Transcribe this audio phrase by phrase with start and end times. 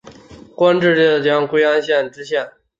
[0.55, 2.49] 官至浙江归安县知县。